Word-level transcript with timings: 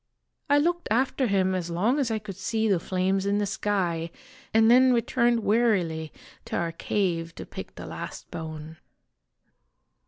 I 0.49 0.57
looked 0.57 0.87
after 0.89 1.27
him 1.27 1.53
as 1.53 1.69
long 1.69 1.99
as 1.99 2.09
I 2.09 2.17
could 2.17 2.35
see 2.35 2.67
the 2.67 2.79
flames 2.79 3.27
in 3.27 3.37
the 3.37 3.45
sky, 3.45 4.09
and 4.51 4.71
then 4.71 4.93
returned 4.93 5.41
wearily 5.41 6.11
to 6.45 6.55
our 6.57 6.71
cave 6.71 7.35
to 7.35 7.45
pick 7.45 7.75
the 7.75 7.85
last 7.85 8.31
bone. 8.31 8.77